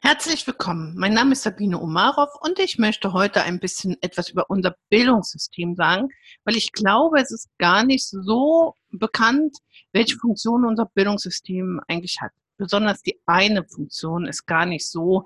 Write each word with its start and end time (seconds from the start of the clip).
Herzlich 0.00 0.46
willkommen. 0.46 0.94
Mein 0.96 1.12
Name 1.12 1.32
ist 1.32 1.42
Sabine 1.42 1.78
Umarov 1.78 2.28
und 2.40 2.60
ich 2.60 2.78
möchte 2.78 3.12
heute 3.12 3.42
ein 3.42 3.58
bisschen 3.58 3.96
etwas 4.00 4.28
über 4.30 4.48
unser 4.48 4.76
Bildungssystem 4.90 5.74
sagen, 5.74 6.08
weil 6.44 6.56
ich 6.56 6.72
glaube, 6.72 7.20
es 7.20 7.32
ist 7.32 7.48
gar 7.58 7.82
nicht 7.82 8.06
so 8.06 8.74
bekannt, 8.90 9.56
welche 9.92 10.16
Funktion 10.16 10.64
unser 10.64 10.86
Bildungssystem 10.86 11.80
eigentlich 11.88 12.20
hat. 12.20 12.30
Besonders 12.58 13.02
die 13.02 13.20
eine 13.26 13.64
Funktion 13.64 14.26
ist 14.26 14.46
gar 14.46 14.66
nicht 14.66 14.88
so 14.88 15.24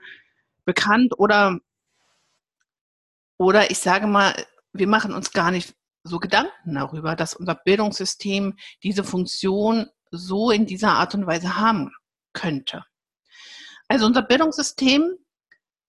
bekannt 0.64 1.18
oder, 1.18 1.58
oder 3.36 3.70
ich 3.70 3.78
sage 3.78 4.06
mal, 4.06 4.34
wir 4.72 4.86
machen 4.86 5.12
uns 5.12 5.32
gar 5.32 5.50
nicht 5.50 5.74
so 6.02 6.18
Gedanken 6.18 6.74
darüber, 6.74 7.14
dass 7.14 7.34
unser 7.34 7.56
Bildungssystem 7.56 8.56
diese 8.82 9.04
Funktion 9.04 9.86
so 10.10 10.50
in 10.50 10.64
dieser 10.64 10.92
Art 10.92 11.14
und 11.14 11.26
Weise 11.26 11.58
haben 11.58 11.92
könnte. 12.32 12.84
Also 13.92 14.06
unser 14.06 14.22
Bildungssystem, 14.22 15.18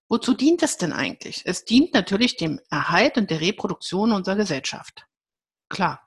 wozu 0.10 0.34
dient 0.34 0.62
es 0.62 0.76
denn 0.76 0.92
eigentlich? 0.92 1.44
Es 1.46 1.64
dient 1.64 1.94
natürlich 1.94 2.36
dem 2.36 2.60
Erhalt 2.70 3.18
und 3.18 3.32
der 3.32 3.40
Reproduktion 3.40 4.12
unserer 4.12 4.36
Gesellschaft. 4.36 5.08
Klar. 5.70 6.06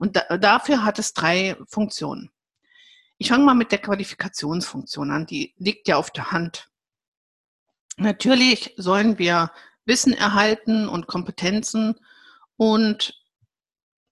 Und 0.00 0.16
da, 0.16 0.38
dafür 0.38 0.84
hat 0.84 0.98
es 0.98 1.14
drei 1.14 1.56
Funktionen. 1.68 2.32
Ich 3.18 3.28
fange 3.28 3.44
mal 3.44 3.54
mit 3.54 3.70
der 3.70 3.78
Qualifikationsfunktion 3.78 5.12
an. 5.12 5.26
Die 5.26 5.54
liegt 5.56 5.86
ja 5.86 5.98
auf 5.98 6.10
der 6.10 6.32
Hand. 6.32 6.68
Natürlich 7.96 8.74
sollen 8.76 9.20
wir 9.20 9.52
Wissen 9.84 10.14
erhalten 10.14 10.88
und 10.88 11.06
Kompetenzen 11.06 11.94
und 12.56 13.22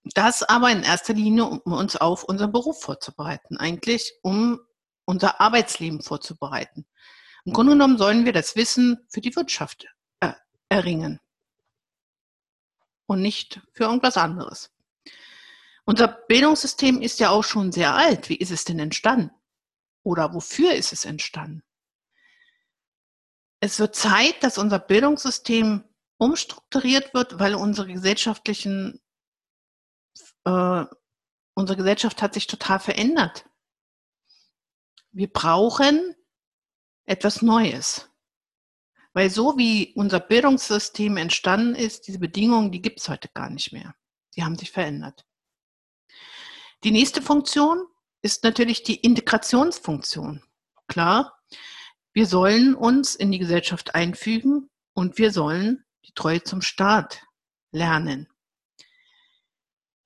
das 0.04 0.44
aber 0.44 0.70
in 0.70 0.84
erster 0.84 1.14
Linie, 1.14 1.46
um 1.46 1.72
uns 1.72 1.96
auf 1.96 2.22
unseren 2.22 2.52
Beruf 2.52 2.80
vorzubereiten, 2.80 3.56
eigentlich 3.56 4.12
um 4.22 4.60
unser 5.04 5.40
Arbeitsleben 5.40 6.00
vorzubereiten. 6.00 6.86
Im 7.44 7.52
Grunde 7.52 7.72
genommen 7.72 7.98
sollen 7.98 8.24
wir 8.24 8.32
das 8.32 8.56
Wissen 8.56 9.06
für 9.08 9.20
die 9.20 9.36
Wirtschaft 9.36 9.86
äh, 10.20 10.32
erringen 10.68 11.20
und 13.06 13.20
nicht 13.20 13.60
für 13.72 13.84
irgendwas 13.84 14.16
anderes. 14.16 14.70
Unser 15.84 16.08
Bildungssystem 16.08 17.02
ist 17.02 17.20
ja 17.20 17.28
auch 17.28 17.44
schon 17.44 17.70
sehr 17.70 17.94
alt. 17.94 18.30
Wie 18.30 18.36
ist 18.36 18.50
es 18.50 18.64
denn 18.64 18.78
entstanden? 18.78 19.30
Oder 20.02 20.32
wofür 20.32 20.74
ist 20.74 20.92
es 20.92 21.04
entstanden? 21.04 21.62
Es 23.60 23.78
wird 23.78 23.94
Zeit, 23.94 24.42
dass 24.42 24.58
unser 24.58 24.78
Bildungssystem 24.78 25.84
umstrukturiert 26.16 27.12
wird, 27.12 27.38
weil 27.38 27.54
unsere 27.54 27.92
gesellschaftlichen, 27.92 29.00
äh, 30.44 30.84
unsere 31.54 31.76
Gesellschaft 31.76 32.22
hat 32.22 32.34
sich 32.34 32.46
total 32.46 32.78
verändert. 32.78 33.46
Wir 35.12 35.30
brauchen 35.30 36.14
etwas 37.06 37.42
Neues. 37.42 38.10
Weil 39.12 39.30
so 39.30 39.56
wie 39.56 39.92
unser 39.94 40.20
Bildungssystem 40.20 41.16
entstanden 41.16 41.74
ist, 41.74 42.08
diese 42.08 42.18
Bedingungen, 42.18 42.72
die 42.72 42.82
gibt 42.82 43.00
es 43.00 43.08
heute 43.08 43.28
gar 43.32 43.50
nicht 43.50 43.72
mehr. 43.72 43.94
Die 44.34 44.42
haben 44.42 44.58
sich 44.58 44.72
verändert. 44.72 45.24
Die 46.82 46.90
nächste 46.90 47.22
Funktion 47.22 47.86
ist 48.22 48.42
natürlich 48.42 48.82
die 48.82 48.96
Integrationsfunktion. 48.96 50.42
Klar, 50.88 51.38
wir 52.12 52.26
sollen 52.26 52.74
uns 52.74 53.14
in 53.14 53.30
die 53.30 53.38
Gesellschaft 53.38 53.94
einfügen 53.94 54.68
und 54.94 55.18
wir 55.18 55.30
sollen 55.30 55.84
die 56.06 56.12
Treue 56.12 56.42
zum 56.42 56.60
Staat 56.60 57.22
lernen. 57.72 58.28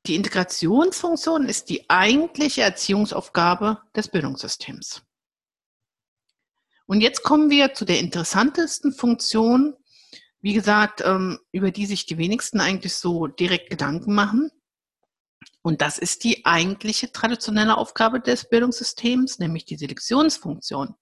Die 0.07 0.15
Integrationsfunktion 0.15 1.47
ist 1.47 1.69
die 1.69 1.91
eigentliche 1.91 2.63
Erziehungsaufgabe 2.63 3.83
des 3.95 4.09
Bildungssystems. 4.09 5.03
Und 6.89 7.03
jetzt 7.03 7.23
kommen 7.23 7.51
wir 7.51 7.75
zu 7.75 7.85
der 7.85 7.99
interessantesten 7.99 8.95
Funktion, 8.95 9.77
wie 10.41 10.55
gesagt, 10.55 11.03
ähm, 11.05 11.39
über 11.53 11.71
die 11.71 11.85
sich 11.85 12.07
die 12.07 12.17
wenigsten 12.17 12.61
eigentlich 12.61 12.95
so 12.95 13.27
direkt 13.27 13.69
Gedanken 13.69 14.15
machen. 14.15 14.51
Und 15.61 15.83
das 15.83 15.99
ist 15.99 16.25
die 16.25 16.47
eigentliche 16.47 17.13
traditionelle 17.13 17.77
Aufgabe 17.77 18.21
des 18.21 18.49
Bildungssystems, 18.49 19.39
nämlich 19.39 19.67
die 19.67 19.77
Selektionsfunktion. 19.77 20.95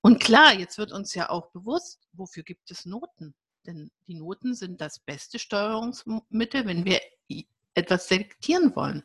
Und 0.00 0.22
klar, 0.22 0.54
jetzt 0.54 0.78
wird 0.78 0.92
uns 0.92 1.12
ja 1.14 1.28
auch 1.28 1.50
bewusst, 1.50 2.06
wofür 2.12 2.44
gibt 2.44 2.70
es 2.70 2.86
Noten? 2.86 3.34
Denn 3.66 3.90
die 4.06 4.14
Noten 4.14 4.54
sind 4.54 4.80
das 4.80 5.00
beste 5.00 5.40
Steuerungsmittel, 5.40 6.66
wenn 6.66 6.84
wir 6.84 7.00
etwas 7.74 8.06
selektieren 8.06 8.76
wollen. 8.76 9.02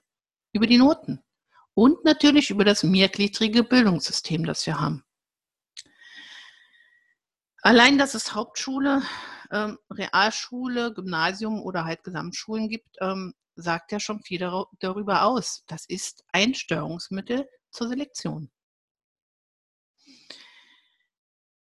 Über 0.53 0.67
die 0.67 0.77
Noten. 0.77 1.23
Und 1.73 2.05
natürlich 2.05 2.51
über 2.51 2.63
das 2.63 2.83
mehrgliedrige 2.83 3.63
Bildungssystem, 3.63 4.45
das 4.45 4.67
wir 4.67 4.79
haben. 4.79 5.03
Allein, 7.63 7.99
dass 7.99 8.15
es 8.15 8.33
Hauptschule, 8.33 9.03
ähm, 9.51 9.77
Realschule, 9.91 10.93
Gymnasium 10.93 11.61
oder 11.61 11.85
halt 11.85 12.03
Gesamtschulen 12.03 12.69
gibt, 12.69 12.97
ähm, 13.01 13.35
sagt 13.55 13.91
ja 13.91 13.99
schon 13.99 14.21
viel 14.21 14.39
dar 14.39 14.65
darüber 14.79 15.23
aus. 15.23 15.63
Das 15.67 15.85
ist 15.85 16.23
ein 16.31 16.55
Steuerungsmittel 16.55 17.47
zur 17.69 17.87
Selektion. 17.87 18.49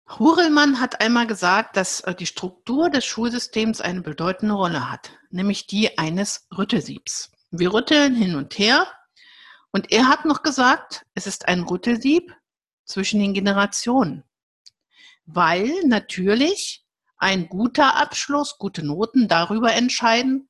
Hurelmann 0.07 0.79
hat 0.79 1.01
einmal 1.01 1.27
gesagt, 1.27 1.75
dass 1.75 2.01
äh, 2.01 2.15
die 2.15 2.27
Struktur 2.27 2.89
des 2.89 3.03
Schulsystems 3.03 3.81
eine 3.81 4.01
bedeutende 4.01 4.53
Rolle 4.53 4.89
hat, 4.89 5.11
nämlich 5.31 5.67
die 5.67 5.97
eines 5.97 6.47
Rüttelsiebs. 6.57 7.31
Wir 7.51 7.73
rütteln 7.73 8.15
hin 8.15 8.35
und 8.35 8.57
her 8.57 8.88
und 9.71 9.91
er 9.91 10.07
hat 10.07 10.23
noch 10.23 10.44
gesagt, 10.44 11.05
es 11.13 11.27
ist 11.27 11.47
ein 11.47 11.63
Rüttelsieb 11.63 12.33
zwischen 12.85 13.19
den 13.19 13.33
Generationen 13.33 14.23
weil 15.25 15.72
natürlich 15.85 16.85
ein 17.17 17.47
guter 17.47 17.95
Abschluss, 17.95 18.57
gute 18.57 18.84
Noten 18.85 19.28
darüber 19.28 19.73
entscheiden, 19.73 20.50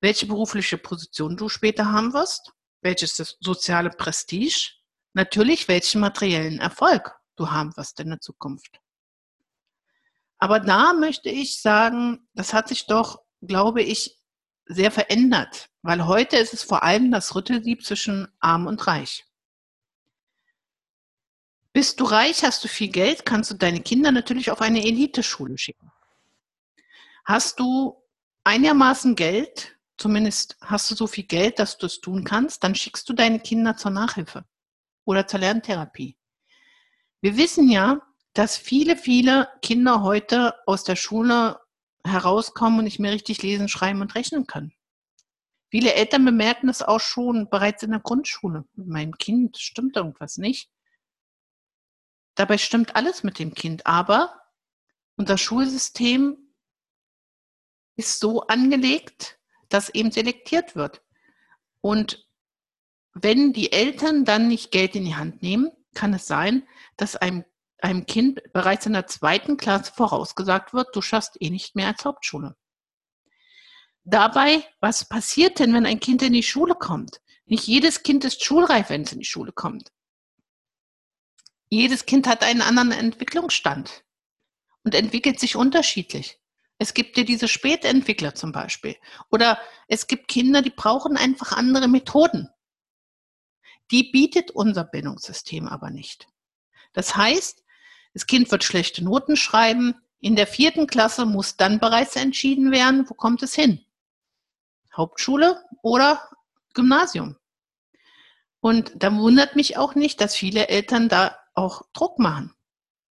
welche 0.00 0.26
berufliche 0.26 0.78
Position 0.78 1.36
du 1.36 1.48
später 1.48 1.90
haben 1.92 2.12
wirst, 2.12 2.52
welches 2.82 3.16
soziale 3.40 3.90
Prestige, 3.90 4.72
natürlich 5.12 5.68
welchen 5.68 6.00
materiellen 6.00 6.58
Erfolg 6.58 7.14
du 7.36 7.50
haben 7.50 7.76
wirst 7.76 8.00
in 8.00 8.10
der 8.10 8.20
Zukunft. 8.20 8.80
Aber 10.38 10.58
da 10.60 10.94
möchte 10.94 11.28
ich 11.28 11.60
sagen, 11.60 12.26
das 12.34 12.54
hat 12.54 12.68
sich 12.68 12.86
doch, 12.86 13.22
glaube 13.42 13.82
ich, 13.82 14.18
sehr 14.64 14.90
verändert, 14.90 15.68
weil 15.82 16.06
heute 16.06 16.36
ist 16.36 16.54
es 16.54 16.62
vor 16.62 16.82
allem 16.82 17.10
das 17.10 17.34
Rüttelsieb 17.34 17.84
zwischen 17.84 18.28
arm 18.38 18.66
und 18.66 18.86
reich. 18.86 19.26
Bist 21.72 22.00
du 22.00 22.04
reich, 22.04 22.42
hast 22.42 22.64
du 22.64 22.68
viel 22.68 22.88
Geld, 22.88 23.24
kannst 23.24 23.50
du 23.50 23.54
deine 23.54 23.80
Kinder 23.80 24.10
natürlich 24.10 24.50
auf 24.50 24.60
eine 24.60 24.84
Eliteschule 24.84 25.56
schicken. 25.56 25.92
Hast 27.24 27.60
du 27.60 28.02
einigermaßen 28.42 29.14
Geld, 29.14 29.76
zumindest 29.96 30.56
hast 30.62 30.90
du 30.90 30.96
so 30.96 31.06
viel 31.06 31.24
Geld, 31.24 31.60
dass 31.60 31.78
du 31.78 31.86
es 31.86 32.00
tun 32.00 32.24
kannst, 32.24 32.64
dann 32.64 32.74
schickst 32.74 33.08
du 33.08 33.12
deine 33.12 33.38
Kinder 33.38 33.76
zur 33.76 33.92
Nachhilfe 33.92 34.44
oder 35.04 35.28
zur 35.28 35.40
Lerntherapie. 35.40 36.16
Wir 37.20 37.36
wissen 37.36 37.70
ja, 37.70 38.00
dass 38.32 38.56
viele, 38.56 38.96
viele 38.96 39.48
Kinder 39.62 40.02
heute 40.02 40.54
aus 40.66 40.82
der 40.82 40.96
Schule 40.96 41.60
herauskommen 42.04 42.80
und 42.80 42.84
nicht 42.84 42.98
mehr 42.98 43.12
richtig 43.12 43.42
lesen, 43.42 43.68
schreiben 43.68 44.00
und 44.00 44.14
rechnen 44.16 44.46
können. 44.46 44.72
Viele 45.68 45.94
Eltern 45.94 46.24
bemerken 46.24 46.66
das 46.66 46.82
auch 46.82 46.98
schon 46.98 47.48
bereits 47.48 47.84
in 47.84 47.92
der 47.92 48.00
Grundschule. 48.00 48.64
Mit 48.74 48.88
meinem 48.88 49.18
Kind 49.18 49.56
stimmt 49.56 49.96
irgendwas 49.96 50.36
nicht. 50.36 50.68
Dabei 52.40 52.56
stimmt 52.56 52.96
alles 52.96 53.22
mit 53.22 53.38
dem 53.38 53.52
Kind, 53.52 53.84
aber 53.84 54.40
unser 55.16 55.36
Schulsystem 55.36 56.38
ist 57.96 58.18
so 58.18 58.46
angelegt, 58.46 59.38
dass 59.68 59.90
eben 59.90 60.10
selektiert 60.10 60.74
wird. 60.74 61.02
Und 61.82 62.26
wenn 63.12 63.52
die 63.52 63.72
Eltern 63.72 64.24
dann 64.24 64.48
nicht 64.48 64.70
Geld 64.70 64.96
in 64.96 65.04
die 65.04 65.16
Hand 65.16 65.42
nehmen, 65.42 65.70
kann 65.92 66.14
es 66.14 66.26
sein, 66.26 66.66
dass 66.96 67.14
einem, 67.14 67.44
einem 67.82 68.06
Kind 68.06 68.40
bereits 68.54 68.86
in 68.86 68.94
der 68.94 69.06
zweiten 69.06 69.58
Klasse 69.58 69.92
vorausgesagt 69.92 70.72
wird, 70.72 70.96
du 70.96 71.02
schaffst 71.02 71.36
eh 71.40 71.50
nicht 71.50 71.76
mehr 71.76 71.88
als 71.88 72.06
Hauptschule. 72.06 72.56
Dabei, 74.04 74.64
was 74.80 75.06
passiert 75.06 75.58
denn, 75.58 75.74
wenn 75.74 75.84
ein 75.84 76.00
Kind 76.00 76.22
in 76.22 76.32
die 76.32 76.42
Schule 76.42 76.74
kommt? 76.74 77.20
Nicht 77.44 77.66
jedes 77.66 78.02
Kind 78.02 78.24
ist 78.24 78.42
schulreif, 78.42 78.88
wenn 78.88 79.02
es 79.02 79.12
in 79.12 79.18
die 79.18 79.26
Schule 79.26 79.52
kommt 79.52 79.92
jedes 81.70 82.04
Kind 82.04 82.26
hat 82.26 82.42
einen 82.42 82.62
anderen 82.62 82.92
Entwicklungsstand 82.92 84.04
und 84.84 84.94
entwickelt 84.94 85.40
sich 85.40 85.56
unterschiedlich. 85.56 86.38
Es 86.78 86.94
gibt 86.94 87.16
ja 87.16 87.24
diese 87.24 87.46
Spätentwickler 87.46 88.34
zum 88.34 88.52
Beispiel. 88.52 88.96
Oder 89.30 89.60
es 89.86 90.06
gibt 90.06 90.28
Kinder, 90.28 90.62
die 90.62 90.70
brauchen 90.70 91.16
einfach 91.16 91.52
andere 91.52 91.88
Methoden. 91.88 92.48
Die 93.90 94.04
bietet 94.04 94.50
unser 94.50 94.84
Bildungssystem 94.84 95.68
aber 95.68 95.90
nicht. 95.90 96.26
Das 96.92 97.16
heißt, 97.16 97.62
das 98.14 98.26
Kind 98.26 98.50
wird 98.50 98.64
schlechte 98.64 99.04
Noten 99.04 99.36
schreiben. 99.36 99.94
In 100.20 100.36
der 100.36 100.46
vierten 100.46 100.86
Klasse 100.86 101.24
muss 101.24 101.56
dann 101.56 101.78
bereits 101.78 102.16
entschieden 102.16 102.72
werden, 102.72 103.08
wo 103.08 103.14
kommt 103.14 103.42
es 103.42 103.54
hin? 103.54 103.84
Hauptschule 104.96 105.62
oder 105.82 106.28
Gymnasium? 106.74 107.36
Und 108.60 108.92
da 108.96 109.14
wundert 109.14 109.54
mich 109.54 109.76
auch 109.76 109.94
nicht, 109.94 110.20
dass 110.20 110.34
viele 110.34 110.68
Eltern 110.68 111.08
da 111.08 111.39
auch 111.60 111.82
Druck 111.92 112.18
machen. 112.18 112.54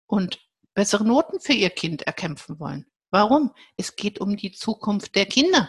und 0.06 0.40
bessere 0.74 1.04
Noten 1.04 1.38
für 1.40 1.52
ihr 1.52 1.70
Kind 1.70 2.02
erkämpfen 2.02 2.58
wollen. 2.58 2.86
Warum? 3.10 3.52
Es 3.76 3.94
geht 3.94 4.20
um 4.20 4.36
die 4.36 4.50
Zukunft 4.52 5.14
der 5.14 5.26
Kinder. 5.26 5.68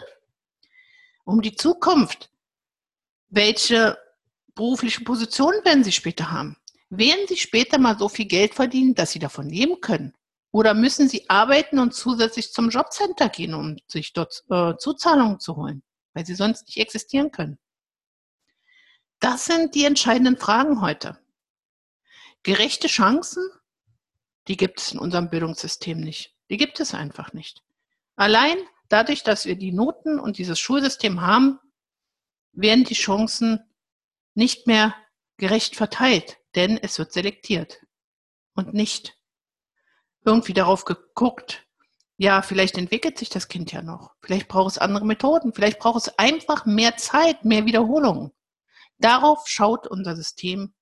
Um 1.25 1.41
die 1.41 1.55
Zukunft. 1.55 2.31
Welche 3.29 3.97
berufliche 4.55 5.03
Position 5.03 5.53
werden 5.63 5.83
sie 5.83 5.91
später 5.91 6.31
haben? 6.31 6.57
Werden 6.89 7.27
sie 7.27 7.37
später 7.37 7.77
mal 7.77 7.97
so 7.97 8.09
viel 8.09 8.25
Geld 8.25 8.55
verdienen, 8.55 8.95
dass 8.95 9.11
sie 9.11 9.19
davon 9.19 9.49
leben 9.49 9.79
können? 9.81 10.13
Oder 10.51 10.73
müssen 10.73 11.07
sie 11.07 11.29
arbeiten 11.29 11.77
und 11.79 11.93
zusätzlich 11.93 12.51
zum 12.51 12.69
Jobcenter 12.69 13.29
gehen, 13.29 13.53
um 13.53 13.77
sich 13.87 14.13
dort 14.13 14.43
äh, 14.49 14.75
Zuzahlungen 14.77 15.39
zu 15.39 15.55
holen, 15.55 15.83
weil 16.13 16.25
sie 16.25 16.35
sonst 16.35 16.65
nicht 16.65 16.77
existieren 16.77 17.31
können? 17.31 17.59
Das 19.19 19.45
sind 19.45 19.75
die 19.75 19.85
entscheidenden 19.85 20.37
Fragen 20.37 20.81
heute. 20.81 21.17
Gerechte 22.43 22.87
Chancen, 22.87 23.43
die 24.47 24.57
gibt 24.57 24.79
es 24.79 24.91
in 24.91 24.99
unserem 24.99 25.29
Bildungssystem 25.29 25.99
nicht. 25.99 26.35
Die 26.49 26.57
gibt 26.57 26.79
es 26.79 26.93
einfach 26.93 27.33
nicht. 27.33 27.63
Allein 28.15 28.57
dadurch, 28.89 29.23
dass 29.23 29.45
wir 29.45 29.55
die 29.55 29.71
Noten 29.71 30.19
und 30.19 30.37
dieses 30.37 30.59
Schulsystem 30.59 31.21
haben, 31.21 31.59
werden 32.51 32.83
die 32.83 32.95
Chancen 32.95 33.59
nicht 34.33 34.67
mehr 34.67 34.95
gerecht 35.37 35.75
verteilt, 35.75 36.37
denn 36.55 36.77
es 36.77 36.99
wird 36.99 37.13
selektiert 37.13 37.81
und 38.53 38.73
nicht 38.73 39.17
irgendwie 40.25 40.53
darauf 40.53 40.85
geguckt, 40.85 41.65
ja, 42.17 42.43
vielleicht 42.43 42.77
entwickelt 42.77 43.17
sich 43.17 43.29
das 43.29 43.47
Kind 43.47 43.71
ja 43.71 43.81
noch, 43.81 44.13
vielleicht 44.21 44.47
braucht 44.47 44.71
es 44.71 44.77
andere 44.77 45.05
Methoden, 45.05 45.53
vielleicht 45.53 45.79
braucht 45.79 46.07
es 46.07 46.19
einfach 46.19 46.65
mehr 46.65 46.97
Zeit, 46.97 47.45
mehr 47.45 47.65
Wiederholungen. 47.65 48.31
Darauf 48.99 49.47
schaut 49.47 49.87
unser 49.87 50.15
System 50.15 50.73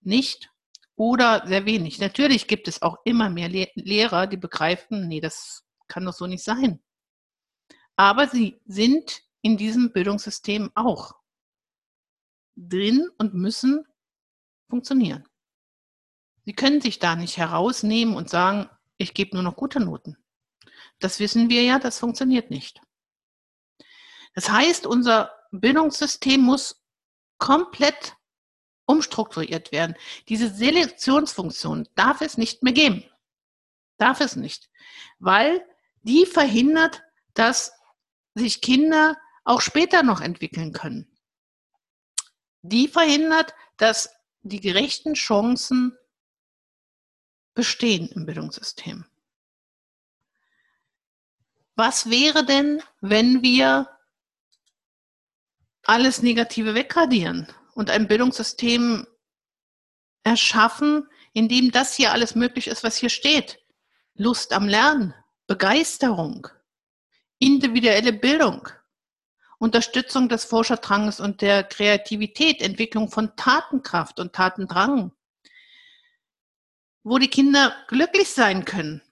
nicht 0.00 0.50
oder 0.98 1.46
sehr 1.46 1.64
wenig. 1.64 2.00
Natürlich 2.00 2.48
gibt 2.48 2.66
es 2.66 2.82
auch 2.82 2.98
immer 3.04 3.30
mehr 3.30 3.48
Le 3.48 3.68
Lehrer, 3.76 4.26
die 4.26 4.36
begreifen, 4.36 5.06
nee, 5.06 5.20
das 5.20 5.64
kann 5.86 6.04
doch 6.04 6.12
so 6.12 6.26
nicht 6.26 6.42
sein. 6.42 6.82
Aber 7.96 8.26
sie 8.26 8.60
sind 8.66 9.22
in 9.40 9.56
diesem 9.56 9.92
Bildungssystem 9.92 10.72
auch 10.74 11.14
drin 12.56 13.08
und 13.16 13.34
müssen 13.34 13.86
funktionieren. 14.68 15.26
Sie 16.44 16.52
können 16.52 16.80
sich 16.80 16.98
da 16.98 17.14
nicht 17.14 17.36
herausnehmen 17.36 18.16
und 18.16 18.28
sagen, 18.28 18.68
ich 18.96 19.14
gebe 19.14 19.36
nur 19.36 19.44
noch 19.44 19.54
gute 19.54 19.78
Noten. 19.78 20.16
Das 20.98 21.20
wissen 21.20 21.48
wir 21.48 21.62
ja, 21.62 21.78
das 21.78 22.00
funktioniert 22.00 22.50
nicht. 22.50 22.80
Das 24.34 24.50
heißt, 24.50 24.84
unser 24.84 25.32
Bildungssystem 25.52 26.40
muss 26.40 26.82
komplett 27.38 28.17
umstrukturiert 28.88 29.70
werden. 29.70 29.94
Diese 30.28 30.48
Selektionsfunktion 30.48 31.86
darf 31.94 32.22
es 32.22 32.38
nicht 32.38 32.62
mehr 32.62 32.72
geben. 32.72 33.04
Darf 33.98 34.20
es 34.20 34.34
nicht. 34.34 34.70
Weil 35.18 35.64
die 36.02 36.24
verhindert, 36.24 37.02
dass 37.34 37.72
sich 38.34 38.62
Kinder 38.62 39.18
auch 39.44 39.60
später 39.60 40.02
noch 40.02 40.22
entwickeln 40.22 40.72
können. 40.72 41.06
Die 42.62 42.88
verhindert, 42.88 43.54
dass 43.76 44.10
die 44.40 44.60
gerechten 44.60 45.14
Chancen 45.14 45.96
bestehen 47.54 48.08
im 48.08 48.24
Bildungssystem. 48.24 49.04
Was 51.74 52.08
wäre 52.08 52.44
denn, 52.44 52.82
wenn 53.00 53.42
wir 53.42 53.90
alles 55.82 56.22
Negative 56.22 56.74
wegradieren 56.74 57.52
und 57.78 57.90
ein 57.90 58.08
Bildungssystem 58.08 59.06
erschaffen, 60.24 61.08
in 61.32 61.48
dem 61.48 61.70
das 61.70 61.94
hier 61.94 62.10
alles 62.10 62.34
möglich 62.34 62.66
ist, 62.66 62.82
was 62.82 62.96
hier 62.96 63.08
steht? 63.08 63.60
Lust 64.14 64.52
am 64.52 64.66
Lernen, 64.66 65.14
Begeisterung, 65.46 66.48
individuelle 67.38 68.12
Bildung, 68.12 68.68
Unterstützung 69.58 70.28
des 70.28 70.44
Forscherdranges 70.44 71.20
und 71.20 71.40
der 71.40 71.62
Kreativität, 71.62 72.62
Entwicklung 72.62 73.12
von 73.12 73.36
Tatenkraft 73.36 74.18
und 74.18 74.32
Tatendrang, 74.32 75.12
wo 77.04 77.18
die 77.18 77.30
Kinder 77.30 77.76
glücklich 77.86 78.28
sein 78.30 78.64
können, 78.64 79.02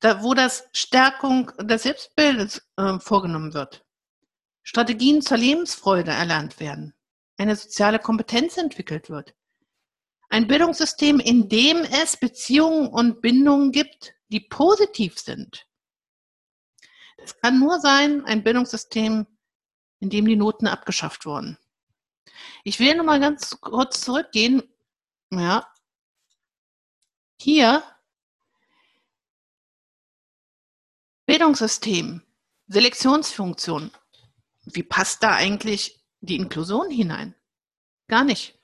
da, 0.00 0.22
wo 0.22 0.32
das 0.32 0.66
Stärkung 0.72 1.52
des 1.58 1.82
Selbstbildes 1.82 2.66
äh, 2.78 2.98
vorgenommen 3.00 3.52
wird, 3.52 3.84
Strategien 4.62 5.20
zur 5.20 5.36
Lebensfreude 5.36 6.12
erlernt 6.12 6.58
werden, 6.58 6.94
eine 7.36 7.56
soziale 7.56 7.98
Kompetenz 7.98 8.56
entwickelt 8.56 9.10
wird, 9.10 9.34
ein 10.28 10.46
Bildungssystem, 10.46 11.20
in 11.20 11.48
dem 11.48 11.78
es 11.78 12.16
Beziehungen 12.16 12.88
und 12.88 13.20
Bindungen 13.20 13.70
gibt, 13.70 14.14
die 14.28 14.40
positiv 14.40 15.18
sind. 15.18 15.66
Es 17.18 17.38
kann 17.38 17.58
nur 17.58 17.80
sein, 17.80 18.24
ein 18.24 18.42
Bildungssystem, 18.42 19.26
in 20.00 20.10
dem 20.10 20.24
die 20.24 20.36
Noten 20.36 20.66
abgeschafft 20.66 21.26
wurden. 21.26 21.58
Ich 22.64 22.80
will 22.80 22.94
noch 22.96 23.04
mal 23.04 23.20
ganz 23.20 23.60
kurz 23.60 24.00
zurückgehen. 24.00 24.62
Ja, 25.30 25.66
hier 27.40 27.82
Bildungssystem, 31.26 32.22
Selektionsfunktion. 32.68 33.90
Wie 34.64 34.82
passt 34.82 35.22
da 35.22 35.34
eigentlich 35.34 36.01
die 36.22 36.36
Inklusion 36.36 36.90
hinein? 36.90 37.34
Gar 38.08 38.24
nicht. 38.24 38.58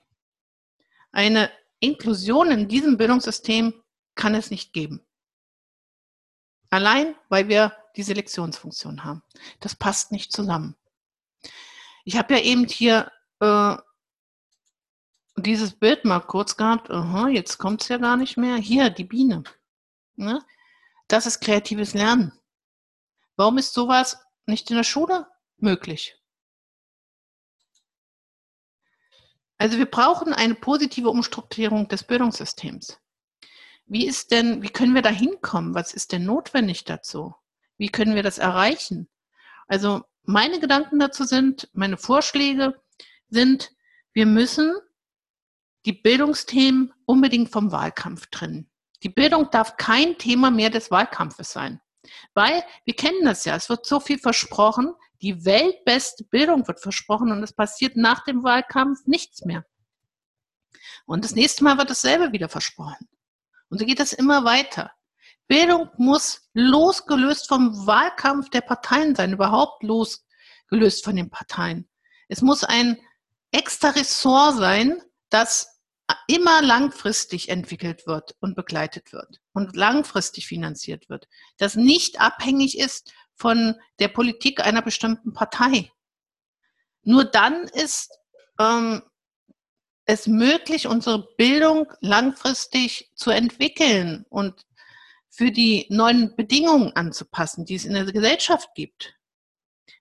Eine 1.13 1.51
Inklusion 1.81 2.51
in 2.51 2.69
diesem 2.69 2.97
Bildungssystem 2.97 3.75
kann 4.15 4.35
es 4.35 4.51
nicht 4.51 4.73
geben. 4.73 5.05
Allein, 6.71 7.15
weil 7.29 7.49
wir 7.49 7.77
die 7.97 8.03
Selektionsfunktion 8.03 9.05
haben. 9.05 9.23
Das 9.61 9.75
passt 9.75 10.13
nicht 10.13 10.33
zusammen. 10.33 10.77
Ich 12.05 12.17
habe 12.17 12.35
ja 12.35 12.41
eben 12.41 12.67
hier 12.67 13.11
äh, 13.41 13.77
dieses 15.37 15.73
Bild 15.73 16.05
mal 16.05 16.21
kurz 16.21 16.57
gehabt, 16.57 16.91
aha, 16.91 17.29
jetzt 17.29 17.59
kommt 17.59 17.83
es 17.83 17.89
ja 17.89 17.99
gar 17.99 18.17
nicht 18.17 18.37
mehr. 18.37 18.57
Hier, 18.57 18.91
die 18.91 19.05
Biene. 19.05 19.45
Ne? 20.17 20.45
Das 21.07 21.27
ist 21.27 21.41
kreatives 21.41 21.95
Lernen. 21.95 22.33
Warum 23.37 23.59
ist 23.59 23.73
sowas 23.73 24.19
nicht 24.47 24.71
in 24.71 24.77
der 24.77 24.85
Schule 24.85 25.27
möglich? 25.57 26.18
Also 29.59 29.77
wir 29.79 29.87
brauchen 29.87 30.33
eine 30.33 30.55
positive 30.55 31.11
Umstrukturierung 31.11 31.89
des 31.89 32.05
Bildungssystems. 32.05 33.01
Wie 33.87 34.07
ist 34.07 34.31
denn, 34.31 34.63
wie 34.63 34.69
können 34.69 34.95
wir 34.95 35.03
da 35.03 35.11
hinkommen? 35.11 35.75
Was 35.75 35.93
ist 35.93 36.13
denn 36.13 36.25
notwendig 36.25 36.85
dazu? 36.85 37.35
Wie 37.77 37.89
können 37.89 38.15
wir 38.15 38.23
das 38.23 38.39
erreichen? 38.39 39.09
Also 39.67 40.03
meine 40.23 40.61
Gedanken 40.61 40.99
dazu 40.99 41.25
sind, 41.25 41.69
meine 41.73 41.97
Vorschläge 41.97 42.81
sind, 43.29 43.73
wir 44.13 44.27
müssen 44.27 44.75
die 45.87 45.93
Bildungsthemen 45.93 46.93
unbedingt 47.07 47.51
vom 47.51 47.73
Wahlkampf 47.73 48.27
trennen. 48.27 48.71
Die 49.03 49.09
Bildung 49.09 49.51
darf 49.51 49.77
kein 49.77 50.19
Thema 50.19 50.51
mehr 50.51 50.71
des 50.71 50.91
Wahlkampfes 50.91 51.53
sein. 51.53 51.81
Weil 52.35 52.63
wir 52.85 52.95
kennen 52.95 53.25
das 53.25 53.45
ja, 53.45 53.57
es 53.57 53.69
wird 53.69 53.87
so 53.87 54.01
viel 54.01 54.19
versprochen, 54.19 54.95
die 55.23 55.45
weltbeste 55.45 56.25
Bildung 56.25 56.67
wird 56.69 56.81
versprochen 56.81 57.33
und 57.33 57.43
es 57.43 57.53
passiert 57.53 57.97
nach 57.97 58.25
dem 58.25 58.43
Wahlkampf 58.45 59.07
nichts 59.07 59.45
mehr. 59.45 59.65
Und 61.07 61.25
das 61.25 61.35
nächste 61.35 61.65
Mal 61.65 61.79
wird 61.79 61.91
dasselbe 61.91 62.33
wieder 62.33 62.49
versprochen. 62.49 63.09
Und 63.69 63.79
so 63.79 63.87
geht 63.87 64.01
das 64.01 64.13
immer 64.13 64.45
weiter. 64.45 64.93
Bildung 65.47 65.89
muss 65.97 66.49
losgelöst 66.53 67.49
vom 67.49 67.87
Wahlkampf 67.87 68.51
der 68.51 68.61
Parteien 68.61 69.15
sein, 69.15 69.33
überhaupt 69.33 69.83
losgelöst 69.83 71.05
von 71.05 71.17
den 71.17 71.31
Parteien. 71.31 71.89
Es 72.29 72.43
muss 72.43 72.65
ein 72.65 73.01
extra 73.51 73.91
Ressort 73.91 74.57
sein, 74.57 75.03
das 75.31 75.79
immer 76.27 76.63
langfristig 76.63 77.49
entwickelt 77.49 78.07
wird 78.07 78.35
und 78.41 78.55
begleitet 78.55 79.13
wird 79.13 79.41
und 79.53 79.77
langfristig 79.77 80.47
finanziert 80.47 81.09
wird, 81.09 81.29
das 81.59 81.75
nicht 81.75 82.21
abhängig 82.21 82.79
ist 82.79 83.13
von 83.39 83.77
der 84.01 84.09
Politik 84.09 84.65
einer 84.65 84.83
bestimmten 84.83 85.33
Partei. 85.33 85.91
Nur 87.03 87.25
dann 87.25 87.65
ist 87.69 88.11
ähm, 88.59 89.03
es 90.05 90.27
möglich, 90.27 90.87
unsere 90.87 91.29
Bildung 91.37 91.87
langfristig 92.01 93.11
zu 93.15 93.31
entwickeln 93.31 94.25
und 94.29 94.67
für 95.31 95.53
die 95.53 95.87
neuen 95.91 96.35
Bedingungen 96.35 96.93
anzupassen, 96.97 97.65
die 97.65 97.77
es 97.77 97.85
in 97.85 97.95
der 97.95 98.05
Gesellschaft 98.07 98.71
gibt. 98.75 99.15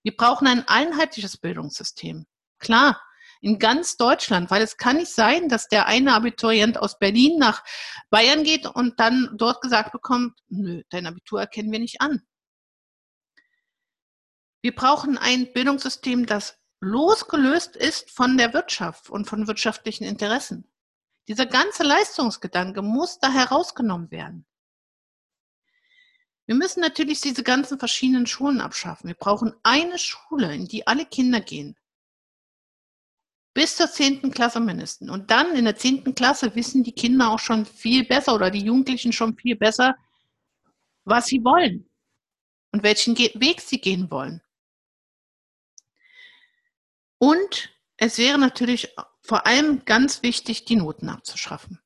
Wir 0.02 0.16
brauchen 0.16 0.48
ein 0.48 0.68
einheitliches 0.68 1.38
Bildungssystem. 1.38 2.26
Klar, 2.60 3.00
in 3.42 3.60
ganz 3.60 3.98
Deutschland, 3.98 4.50
weil 4.50 4.62
es 4.62 4.78
kann 4.78 4.98
nicht 4.98 5.14
sein, 5.14 5.50
dass 5.50 5.68
der 5.68 5.86
eine 5.86 6.14
Abiturient 6.14 6.80
aus 6.80 6.98
Berlin 6.98 7.38
nach 7.38 7.64
Bayern 8.10 8.44
geht 8.44 8.66
und 8.66 9.00
dann 9.00 9.36
dort 9.38 9.62
gesagt 9.62 9.92
bekommt, 9.92 10.40
nö, 10.48 10.82
dein 10.90 11.06
Abitur 11.06 11.40
erkennen 11.40 11.72
wir 11.72 11.80
nicht 11.80 12.02
an. 12.02 12.24
Wir 14.68 14.76
brauchen 14.76 15.18
ein 15.18 15.54
Bildungssystem, 15.54 16.26
das 16.26 16.60
losgelöst 16.82 17.78
ist 17.78 18.12
von 18.12 18.38
der 18.38 18.54
Wirtschaft 18.54 19.10
und 19.10 19.24
von 19.24 19.48
wirtschaftlichen 19.48 20.04
Interessen. 20.04 20.70
Dieser 21.30 21.46
ganze 21.46 21.84
Leistungsgedanke 21.84 22.82
muss 22.82 23.18
da 23.20 23.32
herausgenommen 23.32 24.12
werden. 24.12 24.46
Wir 26.48 26.56
müssen 26.56 26.82
natürlich 26.82 27.22
diese 27.22 27.44
ganzen 27.44 27.80
verschiedenen 27.80 28.28
Schulen 28.28 28.60
abschaffen. 28.60 29.08
Wir 29.08 29.16
brauchen 29.16 29.54
eine 29.64 29.98
Schule, 29.98 30.54
in 30.54 30.68
die 30.68 30.86
alle 30.86 31.06
Kinder 31.06 31.40
gehen. 31.40 31.78
Bis 33.54 33.78
zur 33.78 33.90
zehnten 33.90 34.32
Klasse 34.32 34.60
mindestens. 34.60 35.10
Und 35.10 35.32
dann 35.32 35.56
in 35.56 35.64
der 35.64 35.78
zehnten 35.78 36.14
Klasse 36.14 36.54
wissen 36.56 36.84
die 36.84 36.92
Kinder 36.92 37.30
auch 37.30 37.40
schon 37.40 37.66
viel 37.66 38.04
besser 38.06 38.36
oder 38.36 38.52
die 38.52 38.66
Jugendlichen 38.66 39.14
schon 39.14 39.38
viel 39.38 39.56
besser, 39.56 39.96
was 41.06 41.28
sie 41.28 41.42
wollen 41.46 41.90
und 42.74 42.84
welchen 42.84 43.18
Weg 43.18 43.62
sie 43.62 43.80
gehen 43.80 44.12
wollen. 44.12 44.42
Und 47.18 47.70
es 47.98 48.18
wäre 48.18 48.38
natürlich 48.38 48.94
vor 49.22 49.46
allem 49.46 49.86
ganz 49.86 50.24
wichtig, 50.24 50.66
die 50.66 50.76
Noten 50.76 51.10
abzuschaffen 51.10 51.82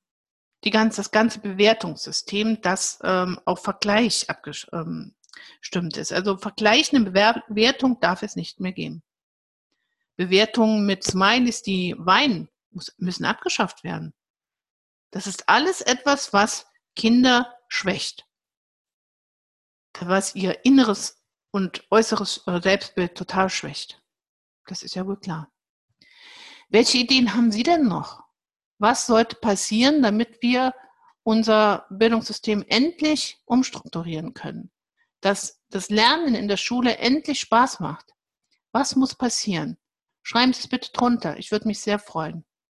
die 0.63 0.69
ganze, 0.69 0.97
das 0.97 1.11
ganze 1.11 1.39
Bewertungssystem, 1.39 2.61
das 2.61 2.99
ähm, 3.03 3.39
auf 3.45 3.63
Vergleich 3.63 4.29
abgestimmt 4.29 5.15
ähm, 5.73 6.01
ist. 6.01 6.13
Also 6.13 6.37
vergleichende 6.37 7.11
Bewertung 7.11 7.99
darf 7.99 8.23
es 8.23 8.35
nicht 8.35 8.59
mehr 8.59 8.71
geben. 8.71 9.03
Bewertungen 10.17 10.85
mit 10.85 11.03
Smileys, 11.03 11.63
die 11.63 11.95
weinen, 11.97 12.49
muss, 12.69 12.93
müssen 12.97 13.25
abgeschafft 13.25 13.83
werden. 13.83 14.13
Das 15.09 15.25
ist 15.27 15.49
alles 15.49 15.81
etwas, 15.81 16.31
was 16.31 16.67
Kinder 16.95 17.53
schwächt. 17.67 18.25
Was 19.99 20.35
ihr 20.35 20.63
inneres 20.63 21.21
und 21.51 21.83
äußeres 21.89 22.43
äh, 22.47 22.61
Selbstbild 22.61 23.15
total 23.15 23.49
schwächt. 23.49 24.00
Das 24.71 24.83
ist 24.83 24.95
ja 24.95 25.05
wohl 25.05 25.19
klar. 25.19 25.51
Welche 26.69 26.97
Ideen 26.97 27.35
haben 27.35 27.51
Sie 27.51 27.63
denn 27.63 27.87
noch? 27.87 28.23
was 28.81 29.05
sollte 29.05 29.35
passieren, 29.35 30.01
damit 30.01 30.41
wir 30.41 30.73
unser 31.23 31.85
Bildungssystem 31.91 32.65
endlich 32.67 33.39
umstrukturieren 33.45 34.33
können, 34.33 34.71
dass 35.21 35.61
das 35.69 35.91
Lernen 35.91 36.33
in 36.33 36.47
der 36.47 36.57
Schule 36.57 36.97
endlich 36.97 37.39
Spaß 37.41 37.79
macht. 37.79 38.07
Was 38.71 38.95
muss 38.95 39.13
passieren? 39.13 39.77
Schreiben 40.23 40.51
Sie 40.53 40.61
es 40.61 40.67
bitte 40.67 40.91
drunter. 40.93 41.37
Ich 41.37 41.51
würde 41.51 41.67
mich 41.67 41.79
sehr 41.79 41.99
freuen. 41.99 42.43